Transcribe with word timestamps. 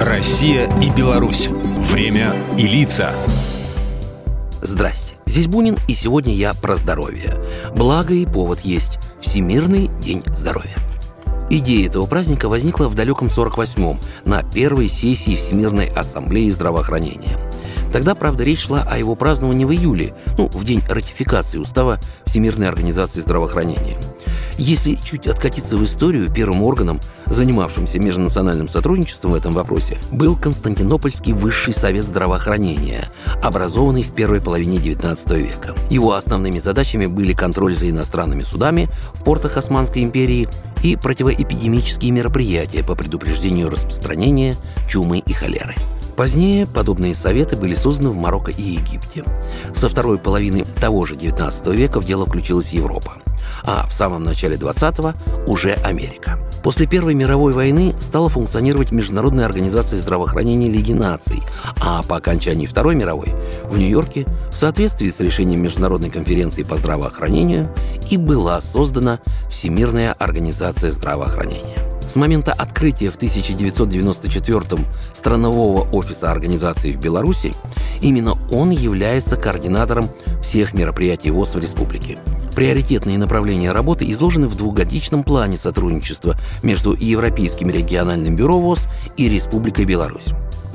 Россия 0.00 0.66
и 0.80 0.88
Беларусь. 0.88 1.48
Время 1.48 2.34
и 2.56 2.66
лица. 2.66 3.12
Здрасте, 4.62 5.16
здесь 5.26 5.46
Бунин, 5.46 5.76
и 5.88 5.94
сегодня 5.94 6.34
я 6.34 6.54
про 6.54 6.76
здоровье. 6.76 7.38
Благо 7.76 8.14
и 8.14 8.24
повод 8.24 8.60
есть– 8.60 8.98
Всемирный 9.20 9.90
день 10.00 10.22
здоровья. 10.28 10.74
Идея 11.50 11.88
этого 11.88 12.06
праздника 12.06 12.48
возникла 12.48 12.88
в 12.88 12.94
далеком 12.94 13.28
48-м 13.28 14.00
на 14.24 14.42
первой 14.42 14.88
сессии 14.88 15.36
Всемирной 15.36 15.88
ассамблеи 15.88 16.48
здравоохранения– 16.48 17.38
Тогда, 17.92 18.14
правда, 18.14 18.44
речь 18.44 18.60
шла 18.66 18.82
о 18.88 18.98
его 18.98 19.16
праздновании 19.16 19.64
в 19.64 19.72
июле, 19.72 20.14
ну, 20.38 20.48
в 20.48 20.64
день 20.64 20.82
ратификации 20.88 21.58
устава 21.58 21.98
Всемирной 22.24 22.68
организации 22.68 23.20
здравоохранения. 23.20 23.96
Если 24.60 24.94
чуть 24.94 25.26
откатиться 25.26 25.78
в 25.78 25.84
историю, 25.84 26.30
первым 26.30 26.62
органом, 26.62 27.00
занимавшимся 27.24 27.98
межнациональным 27.98 28.68
сотрудничеством 28.68 29.32
в 29.32 29.34
этом 29.34 29.52
вопросе, 29.52 29.96
был 30.12 30.36
Константинопольский 30.36 31.32
высший 31.32 31.72
совет 31.72 32.04
здравоохранения, 32.04 33.08
образованный 33.40 34.02
в 34.02 34.12
первой 34.12 34.42
половине 34.42 34.76
XIX 34.76 35.40
века. 35.40 35.74
Его 35.88 36.12
основными 36.12 36.58
задачами 36.58 37.06
были 37.06 37.32
контроль 37.32 37.74
за 37.74 37.88
иностранными 37.88 38.42
судами 38.42 38.90
в 39.14 39.24
портах 39.24 39.56
Османской 39.56 40.02
империи 40.02 40.46
и 40.82 40.94
противоэпидемические 40.94 42.10
мероприятия 42.10 42.84
по 42.84 42.94
предупреждению 42.94 43.70
распространения 43.70 44.56
чумы 44.86 45.20
и 45.20 45.32
холеры. 45.32 45.74
Позднее 46.16 46.66
подобные 46.66 47.14
советы 47.14 47.56
были 47.56 47.74
созданы 47.74 48.10
в 48.10 48.16
Марокко 48.16 48.50
и 48.50 48.60
Египте. 48.60 49.24
Со 49.74 49.88
второй 49.88 50.18
половины 50.18 50.66
того 50.78 51.06
же 51.06 51.14
XIX 51.14 51.74
века 51.74 51.98
в 51.98 52.04
дело 52.04 52.26
включилась 52.26 52.72
Европа, 52.72 53.14
а 53.64 53.86
в 53.86 53.94
самом 53.94 54.22
начале 54.22 54.56
XX 54.56 55.14
уже 55.46 55.74
Америка. 55.74 56.38
После 56.62 56.86
Первой 56.86 57.14
мировой 57.14 57.52
войны 57.52 57.94
стала 58.00 58.28
функционировать 58.28 58.92
Международная 58.92 59.46
организация 59.46 59.98
здравоохранения 59.98 60.68
Лиги 60.68 60.92
наций, 60.92 61.40
а 61.80 62.02
по 62.02 62.16
окончании 62.16 62.66
Второй 62.66 62.94
мировой 62.94 63.34
в 63.64 63.78
Нью-Йорке 63.78 64.26
в 64.52 64.58
соответствии 64.58 65.08
с 65.08 65.20
решением 65.20 65.62
Международной 65.62 66.10
конференции 66.10 66.62
по 66.62 66.76
здравоохранению 66.76 67.74
и 68.10 68.16
была 68.16 68.60
создана 68.60 69.20
Всемирная 69.50 70.12
организация 70.12 70.90
здравоохранения. 70.90 71.78
С 72.06 72.16
момента 72.16 72.52
открытия 72.52 73.10
в 73.10 73.18
1994-м 73.18 74.84
странового 75.14 75.88
офиса 75.92 76.30
организации 76.30 76.92
в 76.92 76.98
Беларуси 76.98 77.54
именно 78.02 78.36
он 78.50 78.70
является 78.70 79.36
координатором 79.36 80.10
всех 80.42 80.74
мероприятий 80.74 81.30
ВОЗ 81.30 81.54
в 81.54 81.60
республике. 81.60 82.18
Приоритетные 82.54 83.18
направления 83.18 83.72
работы 83.72 84.10
изложены 84.10 84.48
в 84.48 84.56
двухгодичном 84.56 85.24
плане 85.24 85.56
сотрудничества 85.56 86.36
между 86.62 86.94
Европейским 86.94 87.70
региональным 87.70 88.36
бюро 88.36 88.58
ВОЗ 88.58 88.88
и 89.16 89.28
Республикой 89.28 89.84
Беларусь. 89.84 90.26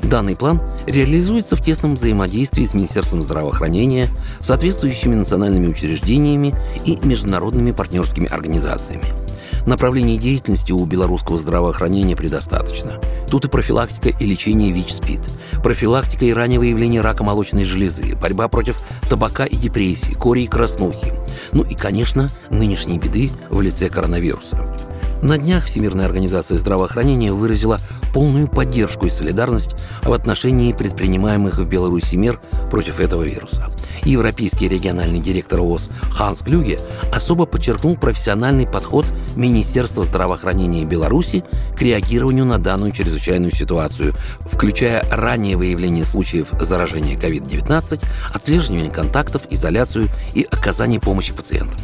Данный 0.02 0.36
план 0.36 0.62
реализуется 0.86 1.56
в 1.56 1.62
тесном 1.62 1.94
взаимодействии 1.94 2.64
с 2.64 2.74
Министерством 2.74 3.22
здравоохранения, 3.22 4.08
соответствующими 4.40 5.14
национальными 5.14 5.66
учреждениями 5.66 6.54
и 6.84 6.98
международными 7.02 7.72
партнерскими 7.72 8.28
организациями– 8.28 9.04
Направлений 9.66 10.16
деятельности 10.16 10.70
у 10.70 10.84
белорусского 10.84 11.38
здравоохранения 11.38 12.14
предостаточно. 12.14 13.00
Тут 13.28 13.46
и 13.46 13.48
профилактика 13.48 14.10
и 14.10 14.24
лечение 14.24 14.70
ВИЧ-СПИД, 14.70 15.20
профилактика 15.60 16.24
и 16.24 16.32
раннее 16.32 16.60
выявление 16.60 17.00
рака 17.00 17.24
молочной 17.24 17.64
железы, 17.64 18.14
борьба 18.14 18.46
против 18.46 18.78
табака 19.10 19.44
и 19.44 19.56
депрессии, 19.56 20.12
кори 20.12 20.42
и 20.42 20.46
краснухи. 20.46 21.12
Ну 21.56 21.62
и, 21.62 21.74
конечно, 21.74 22.28
нынешней 22.50 22.98
беды 22.98 23.30
в 23.48 23.62
лице 23.62 23.88
коронавируса. 23.88 24.58
На 25.22 25.38
днях 25.38 25.64
Всемирная 25.64 26.04
организация 26.04 26.58
здравоохранения 26.58 27.32
выразила 27.32 27.78
полную 28.16 28.48
поддержку 28.48 29.04
и 29.04 29.10
солидарность 29.10 29.72
в 30.02 30.10
отношении 30.10 30.72
предпринимаемых 30.72 31.58
в 31.58 31.68
Беларуси 31.68 32.14
мер 32.14 32.40
против 32.70 32.98
этого 32.98 33.22
вируса. 33.22 33.70
Европейский 34.04 34.70
региональный 34.70 35.18
директор 35.18 35.60
ВОЗ 35.60 35.90
Ханс 36.12 36.40
Клюге 36.40 36.80
особо 37.12 37.44
подчеркнул 37.44 37.94
профессиональный 37.94 38.66
подход 38.66 39.04
Министерства 39.36 40.02
здравоохранения 40.02 40.86
Беларуси 40.86 41.44
к 41.76 41.82
реагированию 41.82 42.46
на 42.46 42.58
данную 42.58 42.92
чрезвычайную 42.92 43.54
ситуацию, 43.54 44.14
включая 44.50 45.04
раннее 45.10 45.58
выявление 45.58 46.06
случаев 46.06 46.46
заражения 46.58 47.18
COVID-19, 47.18 48.00
отслеживание 48.32 48.90
контактов, 48.90 49.42
изоляцию 49.50 50.08
и 50.32 50.46
оказание 50.50 51.00
помощи 51.00 51.34
пациентам. 51.34 51.76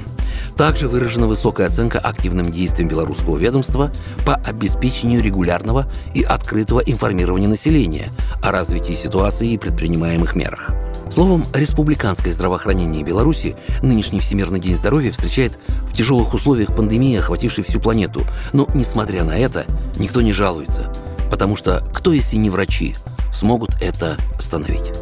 Также 0.56 0.88
выражена 0.88 1.26
высокая 1.26 1.66
оценка 1.66 1.98
активным 1.98 2.50
действиям 2.50 2.88
белорусского 2.88 3.36
ведомства 3.36 3.90
по 4.24 4.34
обеспечению 4.34 5.22
регулярного 5.22 5.90
и 6.14 6.22
открытого 6.22 6.80
информирования 6.80 7.48
населения 7.48 8.10
о 8.42 8.52
развитии 8.52 8.94
ситуации 8.94 9.52
и 9.52 9.58
предпринимаемых 9.58 10.34
мерах. 10.34 10.70
Словом, 11.12 11.44
республиканское 11.52 12.32
здравоохранение 12.32 13.04
Беларуси 13.04 13.54
нынешний 13.82 14.20
Всемирный 14.20 14.60
день 14.60 14.78
здоровья 14.78 15.12
встречает 15.12 15.58
в 15.82 15.92
тяжелых 15.94 16.32
условиях 16.32 16.74
пандемии, 16.74 17.18
охватившей 17.18 17.64
всю 17.64 17.80
планету. 17.80 18.22
Но, 18.54 18.66
несмотря 18.74 19.22
на 19.22 19.38
это, 19.38 19.66
никто 19.98 20.22
не 20.22 20.32
жалуется, 20.32 20.90
потому 21.30 21.54
что 21.54 21.86
кто, 21.92 22.14
если 22.14 22.36
не 22.36 22.48
врачи, 22.48 22.94
смогут 23.30 23.72
это 23.82 24.16
остановить? 24.38 25.01